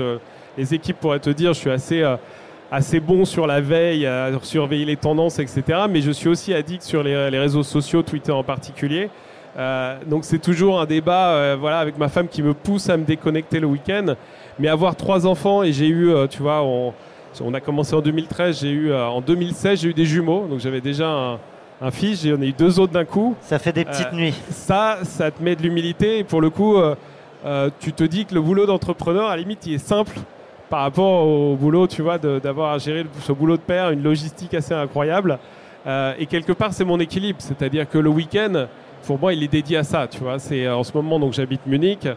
[0.57, 2.01] les équipes pourraient te dire, je suis assez.
[2.01, 2.17] euh,
[2.71, 5.63] assez bon sur la veille, à surveiller les tendances, etc.
[5.89, 9.09] Mais je suis aussi addict sur les, les réseaux sociaux, Twitter en particulier.
[9.57, 12.97] Euh, donc c'est toujours un débat, euh, voilà, avec ma femme qui me pousse à
[12.97, 14.13] me déconnecter le week-end.
[14.59, 16.93] Mais avoir trois enfants et j'ai eu, tu vois, on,
[17.53, 21.07] a commencé en 2013, j'ai eu en 2016 j'ai eu des jumeaux, donc j'avais déjà
[21.07, 21.39] un,
[21.81, 23.35] un fils, j'en ai eu deux autres d'un coup.
[23.41, 24.33] Ça fait des petites Euh, nuits.
[24.49, 26.95] Ça, ça te met de l'humilité et pour le coup, euh,
[27.45, 30.17] euh, tu te dis que le boulot d'entrepreneur, à la limite, il est simple
[30.69, 34.53] par rapport au boulot, tu vois, d'avoir à gérer ce boulot de père, une logistique
[34.53, 35.39] assez incroyable.
[35.87, 38.67] Euh, et quelque part, c'est mon équilibre, c'est-à-dire que le week-end,
[39.07, 40.37] pour moi, il est dédié à ça, tu vois.
[40.37, 42.07] C'est euh, en ce moment, donc j'habite Munich.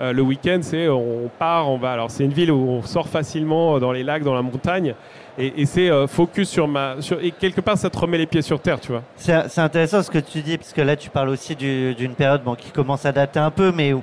[0.00, 1.90] Euh, le week-end, c'est on part, on va.
[1.90, 4.94] Alors c'est une ville où on sort facilement dans les lacs, dans la montagne,
[5.38, 6.96] et, et c'est euh, focus sur ma.
[7.00, 9.02] Sur, et quelque part, ça te remet les pieds sur terre, tu vois.
[9.16, 12.42] C'est intéressant ce que tu dis, parce que là, tu parles aussi du- d'une période
[12.42, 14.02] bon, qui commence à dater un peu, mais où,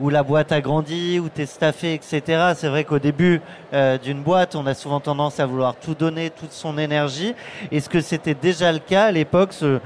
[0.00, 2.52] où la boîte a grandi, où tu es staffé, etc.
[2.54, 3.40] C'est vrai qu'au début
[3.72, 7.34] euh, d'une boîte, on a souvent tendance à vouloir tout donner, toute son énergie.
[7.72, 9.80] Est-ce que c'était déjà le cas à l'époque, ce-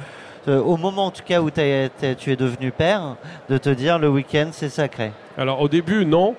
[0.45, 1.91] ce- au moment en tout cas où tu es
[2.37, 3.17] devenu père,
[3.49, 5.13] de te dire le week-end, c'est sacré?
[5.39, 6.35] Alors au début, non.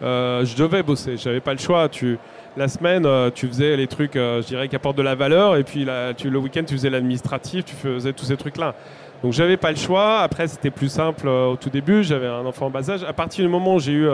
[0.00, 1.88] Euh, je devais bosser, j'avais pas le choix.
[1.88, 2.18] Tu,
[2.58, 5.56] la semaine, euh, tu faisais les trucs, euh, je dirais, qui apportent de la valeur,
[5.56, 8.74] et puis tu, le week-end, tu faisais l'administratif, tu faisais tous ces trucs-là.
[9.22, 10.20] Donc j'avais pas le choix.
[10.20, 12.02] Après, c'était plus simple euh, au tout début.
[12.02, 13.04] J'avais un enfant en bas âge.
[13.04, 14.08] À partir du moment où j'ai eu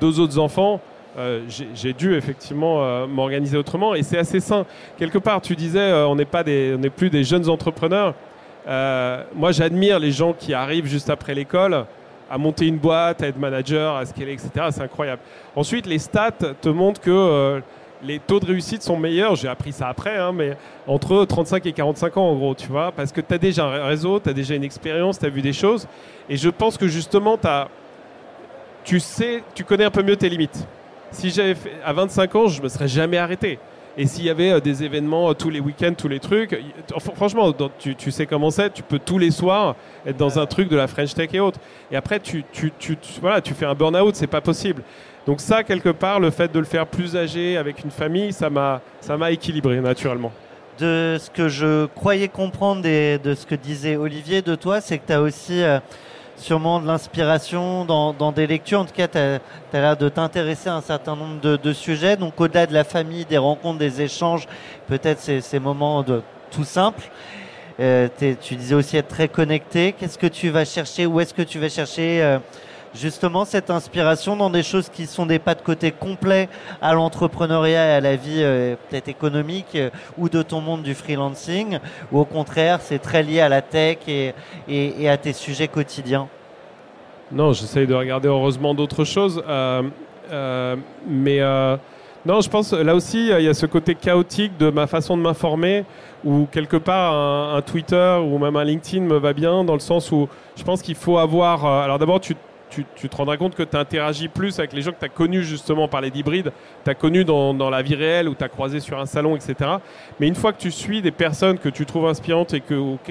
[0.00, 0.80] deux autres enfants,
[1.48, 4.64] j'ai dû effectivement m'organiser autrement, et c'est assez sain.
[4.96, 8.14] Quelque part, tu disais, on n'est pas on n'est plus des jeunes entrepreneurs.
[8.66, 11.84] Moi, j'admire les gens qui arrivent juste après l'école
[12.32, 14.50] à monter une boîte, à être manager, à scaler, etc.
[14.70, 15.20] C'est incroyable.
[15.54, 17.60] Ensuite, les stats te montrent que euh,
[18.02, 19.36] les taux de réussite sont meilleurs.
[19.36, 22.90] J'ai appris ça après, hein, mais entre 35 et 45 ans, en gros, tu vois,
[22.90, 25.42] parce que tu as déjà un réseau, tu as déjà une expérience, tu as vu
[25.42, 25.86] des choses.
[26.30, 27.68] Et je pense que justement, as,
[28.82, 30.66] tu sais, tu connais un peu mieux tes limites.
[31.10, 33.58] Si j'avais fait à 25 ans, je me serais jamais arrêté.
[33.98, 36.58] Et s'il y avait euh, des événements euh, tous les week-ends, tous les trucs,
[37.14, 39.76] franchement, tu, tu sais comment c'est, tu peux tous les soirs
[40.06, 41.60] être dans un truc de la French Tech et autres.
[41.90, 44.82] Et après, tu, tu, tu, voilà, tu fais un burn-out, c'est pas possible.
[45.26, 48.48] Donc ça, quelque part, le fait de le faire plus âgé avec une famille, ça
[48.50, 50.32] m'a, ça m'a équilibré naturellement.
[50.78, 54.96] de ce que je croyais comprendre des- de ce que disait Olivier de toi, c'est
[54.98, 55.78] que tu as aussi euh,
[56.42, 58.80] sûrement de l'inspiration dans, des lectures.
[58.80, 59.40] En tout cas, tu as,
[59.72, 62.16] l'air de t'intéresser à un certain nombre de, sujets.
[62.16, 64.46] Donc, au-delà de la famille, des rencontres, des échanges,
[64.88, 67.08] peut-être ces, ces moments de tout simples.
[67.80, 69.94] Euh, tu disais aussi être très connecté.
[69.98, 71.06] Qu'est-ce que tu vas chercher?
[71.06, 72.38] Où est-ce que tu vas chercher euh,
[72.94, 76.48] justement cette inspiration dans des choses qui sont des pas de côté complets
[76.80, 80.94] à l'entrepreneuriat et à la vie euh, peut-être économique euh, ou de ton monde du
[80.94, 81.78] freelancing,
[82.10, 84.34] ou au contraire c'est très lié à la tech et,
[84.68, 86.28] et- à tes sujets quotidiens
[87.30, 89.42] Non, j'essaye de regarder heureusement d'autres choses.
[89.48, 89.82] euh,
[91.06, 91.40] mais
[92.24, 95.22] non, je pense là aussi, il y a ce côté chaotique de ma façon de
[95.22, 95.84] m'informer,
[96.24, 99.80] où quelque part un, un Twitter ou même un LinkedIn me va bien, dans le
[99.80, 101.66] sens où je pense qu'il faut avoir.
[101.66, 102.36] alors d'abord, tu,
[102.94, 105.42] tu, te rendras compte que tu interagis plus avec les gens que tu as connus
[105.42, 106.52] justement par les hybrides,
[106.84, 109.70] tu as connus dans, la vie réelle ou tu as croisé sur un salon, etc.
[110.18, 112.62] Mais une fois que tu suis des personnes que tu trouves inspirantes et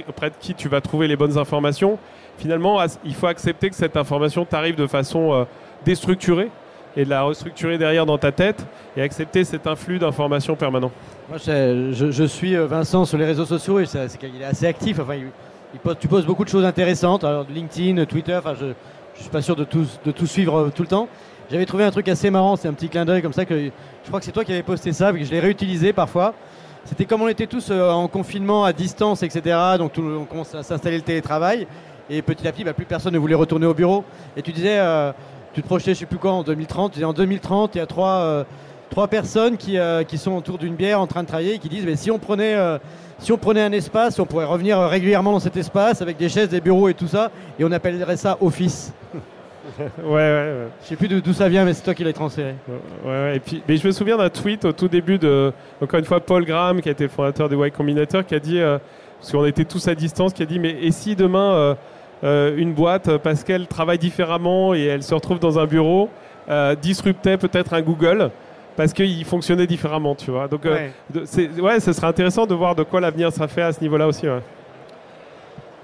[0.07, 1.97] auprès de qui tu vas trouver les bonnes informations,
[2.37, 5.43] finalement, il faut accepter que cette information t'arrive de façon euh,
[5.85, 6.49] déstructurée
[6.97, 8.65] et de la restructurer derrière dans ta tête
[8.97, 10.91] et accepter cet influx d'informations permanent.
[11.29, 14.65] Moi, je, suis euh, Vincent sur les réseaux sociaux et ça- c'est qu'il est assez
[14.65, 14.99] actif.
[14.99, 15.27] Enfin, il,
[15.73, 18.35] il tu poses beaucoup de choses intéressantes, LinkedIn, Twitter.
[18.35, 18.73] Enfin, je,
[19.21, 21.07] je suis pas sûr de tout, de tout suivre euh, tout le temps.
[21.51, 24.07] J'avais trouvé un truc assez marrant, c'est un petit clin d'œil comme ça que je
[24.07, 26.33] crois que c'est toi qui avais posté ça, que je l'ai réutilisé parfois.
[26.85, 29.55] C'était comme on était tous euh, en confinement à distance, etc.
[29.77, 31.67] Donc tout, on commence à s'installer le télétravail
[32.09, 34.03] et petit à petit, bah, plus personne ne voulait retourner au bureau.
[34.35, 35.11] Et tu disais, euh,
[35.53, 36.93] tu te projetais, je sais plus quoi, en 2030.
[36.93, 38.45] Tu en 2030, il y a trois,
[38.89, 41.85] trois personnes qui, qui sont autour d'une bière en train de travailler et qui disent,
[41.85, 42.55] mais si on prenait,
[43.21, 46.49] si on prenait un espace, on pourrait revenir régulièrement dans cet espace avec des chaises,
[46.49, 48.91] des bureaux et tout ça, et on appellerait ça office.
[49.79, 50.67] Ouais, ouais, ouais.
[50.81, 52.55] Je sais plus d'où ça vient, mais c'est toi qui l'as transféré.
[52.67, 55.99] Ouais, ouais, et puis, mais je me souviens d'un tweet au tout début de, encore
[55.99, 58.59] une fois, Paul Graham, qui a été le fondateur de Y Combinator, qui a dit,
[58.59, 58.79] euh,
[59.19, 61.75] parce qu'on était tous à distance, qui a dit, mais et si demain euh,
[62.23, 66.09] euh, une boîte, parce qu'elle travaille différemment et elle se retrouve dans un bureau,
[66.81, 68.31] disruptait peut-être un Google
[68.75, 70.47] parce qu'il fonctionnait différemment, tu vois.
[70.47, 71.79] Donc, euh, Ouais.
[71.79, 74.27] ce serait intéressant de voir de quoi l'avenir sera fait à ce niveau-là aussi.
[74.27, 74.41] ouais.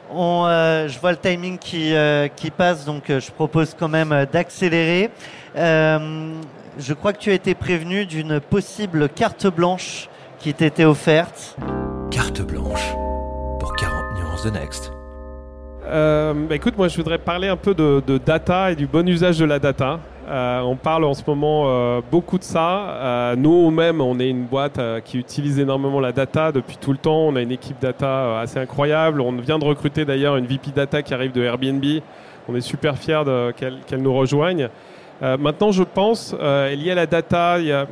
[0.10, 3.89] On, euh, je vois le timing qui, euh, qui passe, donc euh, je propose quand
[3.89, 5.10] même euh, d'accélérer.
[5.58, 6.32] Euh,
[6.80, 10.08] je crois que tu as été prévenu d'une possible carte blanche
[10.39, 11.58] qui t'était offerte.
[12.10, 12.93] Carte blanche
[13.60, 14.93] pour 40 nuances de Next.
[15.86, 19.08] Euh, bah écoute, moi je voudrais parler un peu de, de data et du bon
[19.10, 20.00] usage de la data.
[20.27, 22.89] Euh, on parle en ce moment euh, beaucoup de ça.
[22.89, 26.97] Euh, nous même, on est une boîte qui utilise énormément la data depuis tout le
[26.97, 27.27] temps.
[27.27, 29.21] On a une équipe data assez incroyable.
[29.21, 31.83] On vient de recruter d'ailleurs une VP data qui arrive de Airbnb.
[32.49, 33.23] On est super fiers
[33.55, 34.69] qu'elle nous rejoigne.
[35.21, 37.87] Maintenant, je pense, lié à la data, il y a,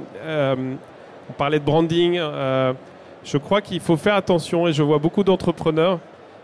[1.29, 2.19] on parlait de branding.
[3.23, 5.99] je crois qu'il faut faire attention et je vois beaucoup d'entrepreneurs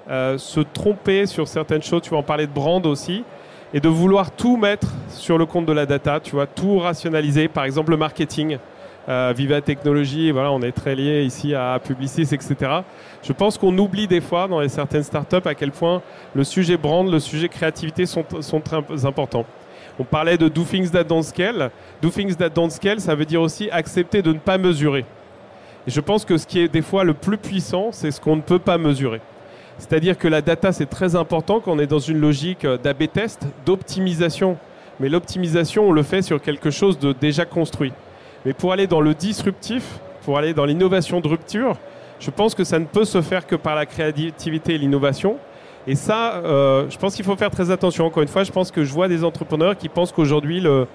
[0.10, 2.01] se tromper sur certaines choses.
[2.01, 3.23] Tu vas en parler de brand aussi.
[3.73, 7.47] Et de vouloir tout mettre sur le compte de la data, tu vois, tout rationaliser.
[7.47, 8.57] Par exemple, le marketing.
[9.10, 12.55] Euh, Viva Technologies, voilà, on est très lié ici à Publicis, etc.
[13.23, 16.03] Je pense qu'on oublie des fois dans les certaines startups à quel point
[16.36, 19.45] le sujet brand, le sujet créativité sont, sont très importants.
[19.99, 21.71] On parlait de do things that don't scale.
[22.01, 25.05] Do things that don't scale, ça veut dire aussi accepter de ne pas mesurer.
[25.88, 28.36] Et je pense que ce qui est des fois le plus puissant, c'est ce qu'on
[28.36, 29.19] ne peut pas mesurer.
[29.82, 33.48] C'est-à-dire que la data, c'est très important quand on est dans une logique d'AB test,
[33.65, 34.58] d'optimisation.
[35.00, 37.91] Mais l'optimisation, on le fait sur quelque chose de déjà construit.
[38.46, 41.78] Mais pour aller dans le disruptif, pour aller dans l'innovation de rupture,
[42.20, 45.38] je pense que ça ne peut se faire que par la créativité et l'innovation.
[45.88, 48.06] Et ça, euh, je pense qu'il faut faire très attention.
[48.06, 50.86] Encore une fois, je pense que je vois des entrepreneurs qui pensent qu'aujourd'hui, le,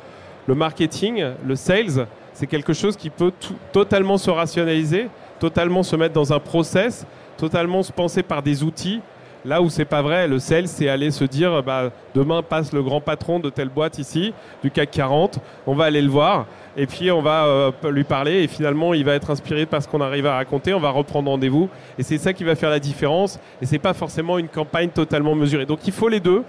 [0.47, 3.33] marketing, le sales, c'est quelque chose qui peut
[3.73, 5.09] totalement se rationaliser,
[5.41, 7.05] totalement se mettre dans un process,
[7.37, 9.01] totalement se penser par des outils.
[9.45, 12.83] Là où c'est pas vrai, le sales, c'est aller se dire, bah, demain passe le
[12.83, 16.47] grand patron de telle boîte ici, du CAC 40, on va aller le voir,
[16.77, 19.87] et puis on va euh, lui parler, et finalement il va être inspiré par ce
[19.87, 22.81] qu'on arrive à raconter, on va reprendre rendez-vous, et c'est ça qui va faire la
[22.81, 25.65] différence, et c'est pas forcément une campagne totalement mesurée.
[25.65, 26.43] Donc il faut les deux,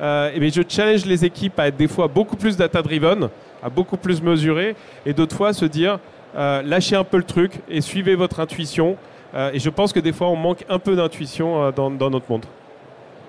[0.00, 3.30] euh, et bien, je challenge les équipes à être des fois beaucoup plus data-driven,
[3.64, 5.98] à beaucoup plus mesurer, et d'autres fois se dire,
[6.36, 8.96] euh, lâchez un peu le truc et suivez votre intuition.
[9.34, 12.10] Euh, et je pense que des fois, on manque un peu d'intuition euh, dans, dans
[12.10, 12.44] notre monde.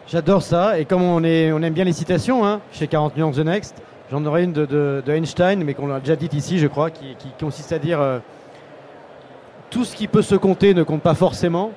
[0.07, 0.77] J'adore ça.
[0.79, 3.81] Et comme on, est, on aime bien les citations hein, chez 40 Nuances The Next,
[4.11, 6.91] j'en aurais une de, de- de Einstein, mais qu'on a déjà dite ici, je crois,
[6.91, 8.19] qui, qui consiste à dire euh,
[9.71, 11.71] Tout ce qui peut se compter ne compte pas forcément,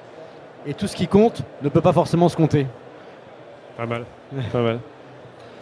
[0.67, 2.67] et tout ce qui compte ne peut pas forcément se compter.
[3.79, 4.05] Pas mal.
[4.53, 4.79] Pas mal.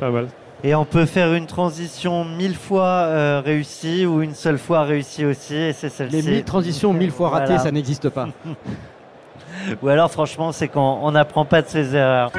[0.01, 0.27] Pas mal.
[0.65, 5.25] Et on peut faire une transition mille fois euh, réussie ou une seule fois réussie
[5.25, 6.29] aussi, et c'est Les celle-ci.
[6.31, 7.63] mille transitions mille fois ratées, Voilà.
[7.63, 8.29] ça n'existe pas.
[9.83, 12.31] Ou alors, franchement, c'est qu'on on n'apprend pas de ses erreurs.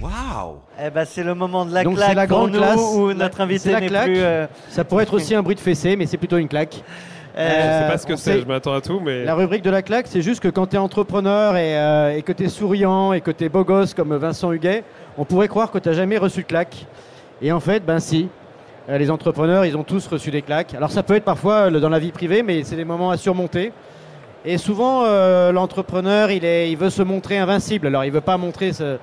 [0.00, 2.58] Waouh Eh ben, c'est le moment de la Donc, claque c'est la pour grande nous,
[2.58, 2.78] classe.
[2.80, 4.04] où notre c'est invité la n'est claque.
[4.06, 4.18] plus.
[4.22, 6.82] euh, Ça pourrait être aussi un bruit de fessée, mais c'est plutôt une claque.
[7.36, 9.24] je Euh, sais pas ce que c'est, je m'attends à tout, mais.
[9.24, 12.22] La rubrique de la claque, c'est juste que quand tu es entrepreneur et, euh, et
[12.22, 14.82] que tu es souriant et que tu es beau gosse comme Vincent Huguet,
[15.18, 16.86] on pourrait croire que tu n'as jamais reçu de claque.
[17.42, 18.28] Et en fait, ben si.
[18.88, 20.72] Euh, les entrepreneurs, ils ont tous reçu des claques.
[20.74, 23.18] Alors ça peut être parfois euh, dans la vie privée, mais c'est des moments à
[23.18, 23.70] surmonter.
[24.46, 27.88] Et souvent, euh, l'entrepreneur, il, est- il veut se montrer invincible.
[27.88, 28.96] Alors il veut pas montrer ce-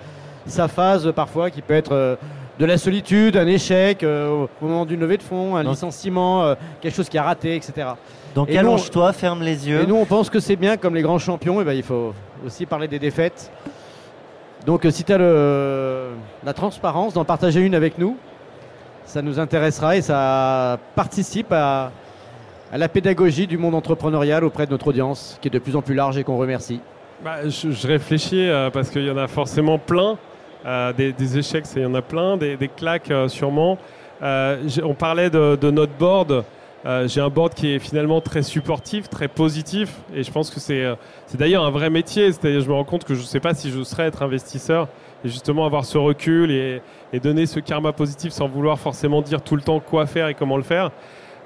[0.47, 2.15] sa phase parfois qui peut être euh,
[2.57, 6.95] de la solitude, un échec, euh, au moment d'une levée de fonds, un licenciement, quelque
[6.95, 7.89] chose qui a raté, etc.
[8.33, 9.81] Donc Et allonge-toi, ferme les yeux.
[9.81, 12.13] Et nous, on pense que c'est bien, comme les grands champions, et ben, il faut
[12.45, 13.51] aussi parler des défaites.
[14.65, 18.17] Donc, euh, si tu as la transparence d'en partager une avec nous,
[19.05, 21.91] ça nous intéressera et ça participe à,
[22.73, 25.93] la pédagogie du monde entrepreneurial auprès de notre audience, qui est de plus en plus
[25.93, 26.81] large et qu'on remercie.
[27.23, 30.17] Bah, je, réfléchis euh, parce qu'il y en a forcément plein.
[30.65, 32.35] Euh, des, échecs, il y en a plein.
[32.35, 33.77] Des, claques, sûrement.
[34.21, 36.43] On parlait de, de notre board.
[36.85, 39.89] Euh, J'ai un board qui est finalement très supportif, très positif.
[40.13, 40.95] Et je pense que c'est euh,
[41.33, 42.31] d'ailleurs un vrai métier.
[42.31, 44.87] C'est-à-dire, je me rends compte que je ne sais pas si je serais être investisseur.
[45.23, 46.81] Et justement, avoir ce recul et,
[47.23, 50.57] donner ce karma positif sans vouloir forcément dire tout le temps quoi faire et comment
[50.57, 50.91] le faire.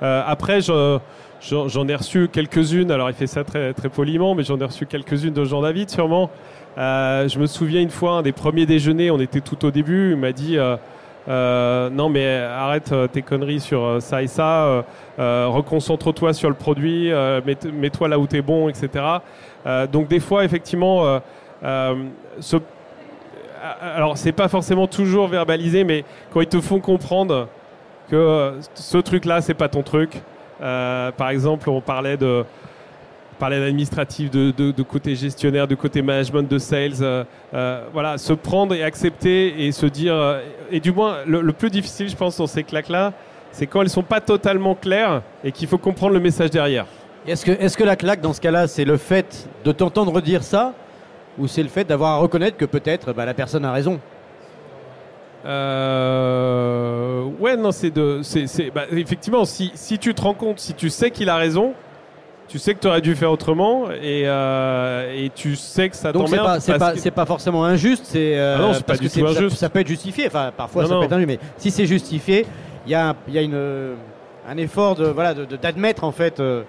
[0.01, 0.99] Euh, après, je.
[1.41, 4.85] J'en ai reçu quelques-unes, alors il fait ça très, très poliment, mais j'en ai reçu
[4.85, 6.29] quelques-unes de Jean-David sûrement.
[6.75, 10.17] Je me souviens une fois, un des premiers déjeuners, on était tout au début, il
[10.17, 10.57] m'a dit
[11.29, 14.83] euh, Non, mais arrête euh, tes conneries sur euh, ça et ça,
[15.17, 17.11] reconcentre-toi sur le produit,
[17.45, 18.89] mets- mets-toi là où tu es bon, etc.
[19.91, 21.19] Donc, des fois, effectivement,
[21.61, 22.57] ce
[23.81, 27.49] alors c'est pas forcément toujours verbalisé, mais quand ils te font comprendre
[28.09, 30.21] que ce truc-là, c'est pas ton truc.
[30.59, 32.45] Par exemple, on parlait de
[33.39, 36.91] on parlait d'administratif, de, de, de côté gestionnaire, de côté management, de sales.
[37.01, 37.23] euh,
[37.53, 40.13] euh, voilà, se prendre et accepter et se dire.
[40.13, 43.13] euh, et du moins, le, le plus difficile, je pense, dans ces claques-là,
[43.51, 46.85] c'est quand elles sont pas totalement claires et qu'il faut comprendre le message derrière.
[47.25, 50.43] Est-ce que, est que la claque, dans ce cas-là, c'est le fait de t'entendre dire
[50.43, 50.73] ça
[51.37, 54.01] ou c'est le fait d'avoir à reconnaître que peut-être bah, la personne a raison?
[55.45, 60.59] Euh, ouais, non, c'est de, c'est, c'est- bah, effectivement, si, si tu te rends compte,
[60.59, 61.73] si tu sais qu'il a raison,
[62.49, 66.11] tu sais que tu aurais dû faire autrement et, euh, et tu sais que ça
[66.11, 66.55] Donc c'est t'emmerde.
[66.55, 69.03] pas, c'est pas, que- c'est pas forcément injuste, c'est euh, Ah non, c'est parce pas
[69.03, 69.57] du que tout c'est- ça- injuste.
[69.57, 70.99] Ça, peut être justifié, enfin parfois Non, ça non.
[71.01, 72.45] peut être injuste, mais si c'est justifié,
[72.85, 73.93] il y a, un- il y a une,
[74.49, 76.39] un effort de voilà de- de- d'admettre en fait.
[76.39, 76.63] euh,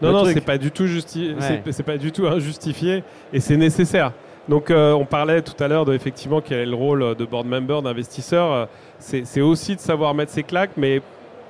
[0.00, 1.62] Non, non, c'est pas du tout justi- Ouais.
[1.70, 4.12] c'est- pas du tout injustifié et c'est nécessaire.
[4.48, 7.46] Donc, euh, on parlait tout à l'heure de effectivement quel est le rôle de board
[7.46, 8.68] member, d'investisseur.
[9.00, 11.02] C'est aussi de savoir mettre ses claques, mais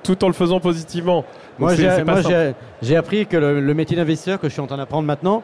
[0.03, 1.23] tout en le faisant positivement.
[1.59, 1.73] Moi,
[2.81, 5.43] j'ai, appris que le, le métier d'investisseur que je suis en train d'apprendre maintenant,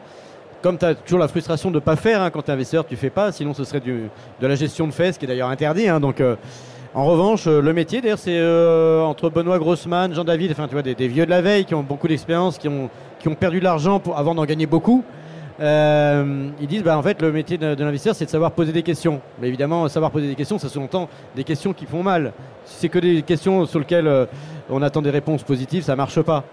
[0.64, 2.86] comme tu as toujours la frustration de ne pas faire, hein, quand tu es investisseur,
[2.86, 4.08] tu fais pas, sinon ce serait du,
[4.40, 5.88] de la gestion de ce qui est d'ailleurs interdit.
[5.88, 6.36] hein, donc, euh,
[6.94, 10.82] en revanche, euh, le métier, d'ailleurs, c'est euh, entre Benoît Grossman, Jean-David, enfin, tu vois,
[10.82, 13.58] des, des vieux de la veille qui ont beaucoup d'expérience, qui ont, qui ont perdu
[13.58, 15.04] de l'argent avant d'en gagner beaucoup.
[15.60, 18.82] Euh, ils disent, bah, en fait, le métier de, l'investisseur, c'est de savoir poser des
[18.82, 19.20] questions.
[19.40, 22.32] Mais évidemment, savoir poser des questions, ça sous-entend des questions qui font mal.
[22.64, 24.26] Si c'est que des questions sur lesquelles euh,
[24.70, 26.44] on attend des réponses positives, ça marche pas.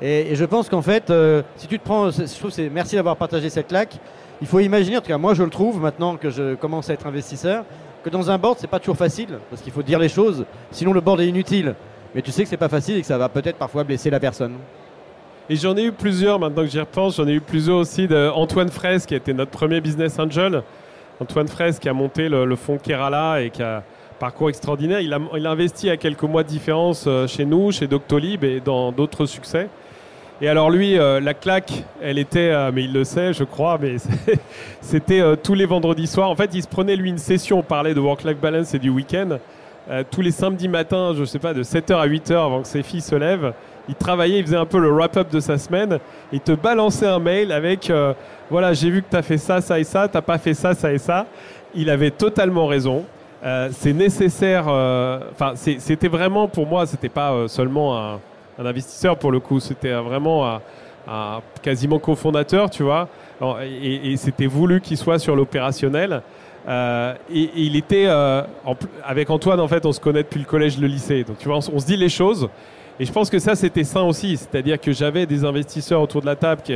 [0.00, 3.16] Et, je pense qu'en fait, euh, si tu te prends, je trouve c'est merci d'avoir
[3.16, 3.98] partagé cette claque.
[4.40, 6.92] Il faut imaginer, en tout cas moi je le trouve maintenant que je commence à
[6.94, 7.64] être investisseur,
[8.04, 10.44] que dans un board c'est pas toujours facile parce qu'il faut dire les choses.
[10.70, 11.74] Sinon le board est inutile.
[12.14, 14.20] Mais tu sais que c'est pas facile et que ça va peut-être parfois blesser la
[14.20, 14.54] personne.
[15.50, 18.28] Et j'en ai eu plusieurs, maintenant que j'y repense, j'en ai eu plusieurs aussi de
[18.34, 20.62] Antoine Fraisse, qui a été notre premier business angel.
[21.20, 23.82] Antoine Fraisse qui a monté le, le fonds Kerala et qui a un
[24.20, 25.00] parcours extraordinaire.
[25.00, 28.92] Il a, investi à quelques mois de différence euh, chez nous, chez Doctolib et dans
[28.92, 29.68] d'autres succès.
[30.42, 33.78] Et alors lui, euh, la claque, elle était, euh, mais il le sait, je crois,
[33.80, 33.96] mais
[34.82, 36.28] c'était tous les vendredis soirs.
[36.28, 38.90] En fait, il se prenait lui une session, on parlait de work-life balance et du
[38.90, 39.38] week-end.
[40.10, 43.00] Tous les samedis matins, je sais pas, de 7h à 8h avant que ses filles
[43.00, 43.54] se lèvent,
[43.88, 45.98] il travaillait, il faisait un peu le wrap-up de sa semaine.
[46.32, 48.12] Il te balançait un mail avec euh,
[48.50, 50.74] voilà, j'ai vu que tu as fait ça, ça et ça, t'as pas fait ça,
[50.74, 51.26] ça et ça.
[51.74, 53.04] Il avait totalement raison.
[53.44, 54.66] Euh, c'est nécessaire.
[54.68, 58.20] euh, Enfin, c'était vraiment pour moi, c'était pas seulement un,
[58.58, 60.46] investisseur pour le coup, c'était vraiment
[61.06, 63.08] un, quasiment cofondateur, tu vois.
[63.62, 66.22] Et c'était voulu qu'il soit sur l'opérationnel.
[66.68, 68.08] Et, il était
[69.04, 71.56] avec Antoine en fait on se connaît depuis le collège le lycée donc tu vois
[71.56, 72.50] on, on se dit les choses
[73.00, 76.26] et je pense que ça c'était sain aussi c'est-à-dire que j'avais des investisseurs autour de
[76.26, 76.74] la table qui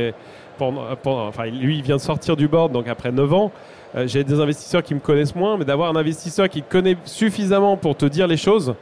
[0.57, 3.51] pendant, pendant- enfin lui il vient de sortir du board donc après 9 ans
[3.95, 6.97] euh, j'ai des investisseurs qui me connaissent moins mais d'avoir un investisseur qui te connaît
[7.05, 8.75] suffisamment pour te dire les choses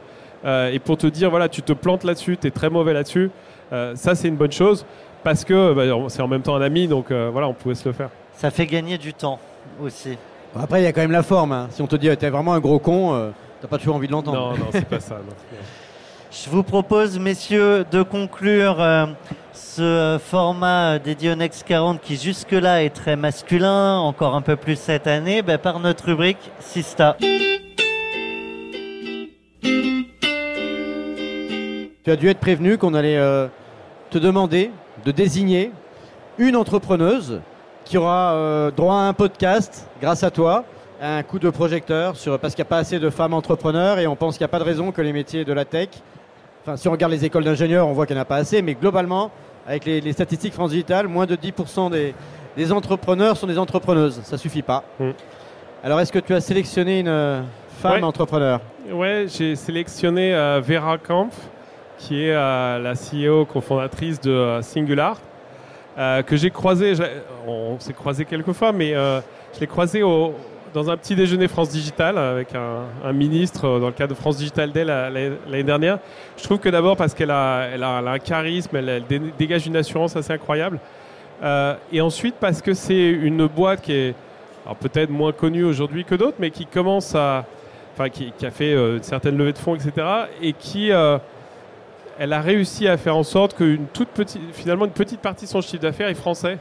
[0.44, 3.30] euh, et pour te dire voilà tu te plantes là-dessus tu es très mauvais là-dessus
[3.72, 4.84] euh, ça c'est une bonne chose
[5.24, 7.88] parce que bah, c'est en même temps un ami donc euh, voilà on pouvait se
[7.88, 9.38] le faire Ça fait gagner du temps
[9.82, 10.18] aussi.
[10.54, 11.52] Bon, après il y a quand même la forme.
[11.52, 11.68] hein.
[11.70, 14.12] Si on te dit t'es vraiment un gros con, euh, t'as pas toujours envie de
[14.12, 14.38] l'entendre.
[14.52, 15.34] non non c'est pas ça non.
[16.34, 19.04] Je vous propose, messieurs, de conclure euh,
[19.52, 24.56] ce format euh, dédié au Next 40 qui jusque-là est très masculin, encore un peu
[24.56, 27.18] plus cette année, ben, par notre rubrique Sista.
[32.02, 33.48] Tu as dû être prévenu qu'on allait euh,
[34.08, 34.70] te demander
[35.04, 35.70] de désigner
[36.38, 37.42] une entrepreneuse
[37.84, 40.64] qui aura droit à un podcast grâce à toi,
[40.98, 43.98] à un coup de projecteur sur parce qu'il n'y a pas assez de femmes entrepreneurs
[43.98, 45.90] et on pense qu'il n'y a pas de raison que les métiers de la tech
[46.62, 48.62] enfin si on regarde les écoles d'ingénieurs, on voit qu'il n'y en a pas assez,
[48.62, 49.30] mais globalement,
[49.66, 52.14] avec les, les statistiques France Digital, moins de 10% des,
[52.56, 54.20] des entrepreneurs sont des entrepreneuses.
[54.24, 54.84] Ça suffit pas.
[54.98, 55.10] Mm.
[55.84, 57.42] Alors est-ce que tu as sélectionné une euh,
[57.80, 58.02] femme Ouais.
[58.04, 58.60] entrepreneur?
[58.90, 61.36] Ouais, j'ai sélectionné euh, Vera Kampf,
[61.98, 65.18] qui est euh, la CEO cofondatrice de euh, Singular,
[66.26, 67.04] que j'ai croisé, j'ai-
[67.46, 70.34] on s'est croisé quelques fois, mais je l'ai croisé au-
[70.72, 74.38] dans un petit déjeuner France Digital avec un, ministre euh, dans le cadre de France
[74.38, 75.98] Digital Day la- l'année dernière.
[76.36, 80.16] Je trouve que d'abord parce qu'elle a, un charisme, elle, elle dé- dégage une assurance
[80.16, 80.78] assez incroyable.
[81.42, 84.14] Euh, et ensuite parce que c'est une boîte qui est
[84.80, 87.44] peut-être moins connue aujourd'hui que d'autres, mais qui commence à,
[87.94, 90.06] enfin qui, a fait euh, une certaine levée de fonds, etc.
[90.40, 91.18] Et qui, euh,
[92.18, 95.50] elle a réussi à faire en sorte qu'une toute petite, finalement une petite partie de
[95.50, 96.58] son chiffre d'affaires est français.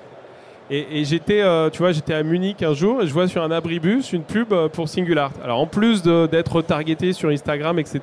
[0.74, 3.44] Et, et j'étais, euh, tu vois, j'étais à Munich un jour et je vois sur
[3.44, 5.32] un abribus une pub euh, pour Singular.
[5.44, 8.00] Alors en plus d'être targeté sur Instagram, etc.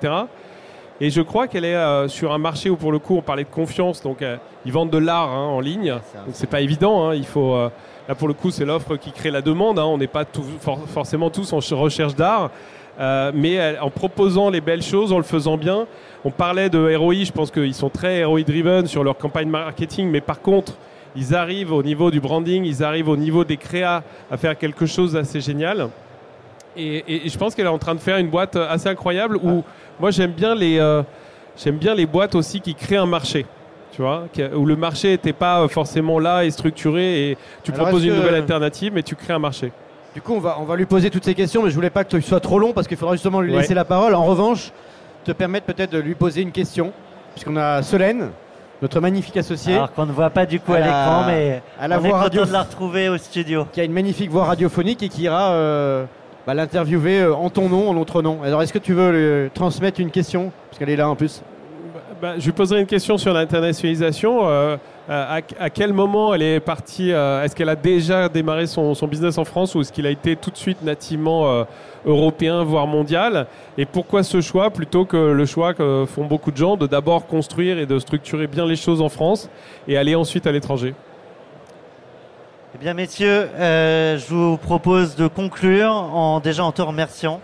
[1.00, 3.44] Et je crois qu'elle est euh, sur un marché où pour le coup on parlait
[3.44, 5.92] de confiance, donc euh, ils vendent de l'art hein, en ligne.
[6.26, 7.08] Donc c'est pas évident.
[7.08, 7.56] hein, il faut
[8.08, 9.78] là pour le coup c'est l'offre qui crée la demande.
[9.78, 12.50] hein, on n'est pas tout- for- forcément tous en ch- recherche d'art,
[13.00, 15.86] Euh, mais en proposant les belles choses, en le faisant bien.
[16.24, 17.22] On parlait de ROI.
[17.22, 20.72] Je pense qu'ils sont très ROI driven sur leur campagne marketing, mais par contre
[21.16, 24.86] ils arrivent au niveau du branding, ils arrivent au niveau des créas à faire quelque
[24.86, 25.88] chose d'assez génial.
[26.76, 29.36] Et, et- et je pense qu'elle est en train de faire une boîte assez incroyable
[29.42, 29.64] où
[29.98, 31.02] moi j'aime bien les euh,
[31.56, 33.46] j'aime bien les boîtes aussi qui créent un marché.
[33.92, 38.04] Tu vois, où le marché n'était pas forcément là et structuré et tu Alors, proposes
[38.04, 39.72] une nouvelle alternative mais tu crées un marché.
[40.14, 42.04] Du coup, on va, on va lui poser toutes ces questions, mais je voulais pas
[42.04, 43.60] que tu sois trop long parce qu'il faudra justement lui Ouais.
[43.60, 44.14] laisser la parole.
[44.14, 44.70] En revanche,
[45.24, 46.92] te permettre peut-être de lui poser une question,
[47.34, 48.30] puisqu'on a Solène,
[48.82, 51.96] notre magnifique associée, Alors qu'on ne voit pas du coup à l'écran, mais à la
[51.98, 53.66] on est voix content radio- de la retrouver au studio.
[53.72, 56.04] qui a une magnifique voix radiophonique et qui ira euh,
[56.46, 58.38] bah, l'interviewer euh, en ton nom, en notre nom.
[58.44, 60.52] Alors, est-ce que tu veux lui transmettre une question?
[60.70, 61.42] Parce qu'elle est là en plus.
[62.22, 64.40] Bah, je lui poserai une question sur l'internationalisation.
[64.48, 64.76] Euh,
[65.08, 69.06] à, à quel moment elle est partie euh, Est-ce qu'elle a déjà démarré son, son
[69.06, 71.64] business en France ou est-ce qu'il a été tout de suite nativement euh,
[72.04, 73.46] européen, voire mondial?
[73.78, 77.26] Et pourquoi ce choix plutôt que le choix que font beaucoup de gens de d'abord
[77.26, 79.48] construire et de structurer bien les choses en France
[79.86, 80.94] et aller ensuite à l'étranger?
[82.74, 87.40] Eh bien, messieurs, euh, je vous propose de conclure en déjà en te remerciant,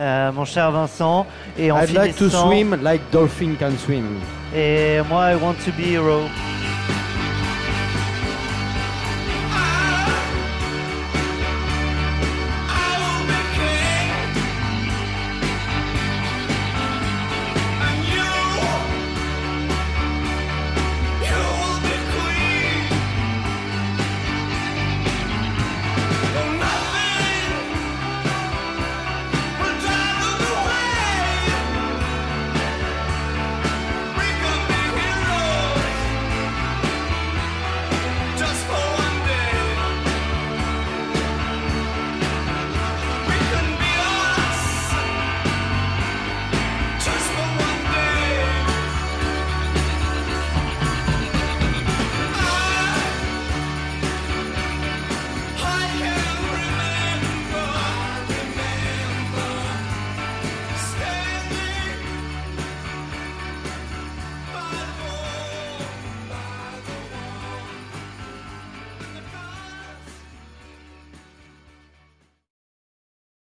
[0.00, 4.18] euh, mon cher Vincent, et en I'd like to finissant- swim like dolphin can swim.
[4.54, 6.22] Et moi, I want to be hero.